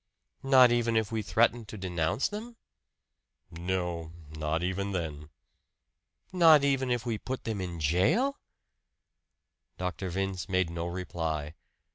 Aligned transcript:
"Not 0.41 0.71
even 0.71 0.97
if 0.97 1.11
we 1.11 1.21
threatened 1.21 1.67
to 1.67 1.77
denounce 1.77 2.27
them?" 2.27 2.55
"No; 3.51 4.11
not 4.31 4.63
even 4.63 4.93
then." 4.93 5.29
"Not 6.33 6.63
even 6.63 6.89
if 6.89 7.05
we 7.05 7.19
put 7.19 7.43
them 7.43 7.61
in 7.61 7.79
jail?" 7.79 8.39
Dr. 9.77 10.09
Vince 10.09 10.49
made 10.49 10.71
no 10.71 10.87
reply. 10.87 11.53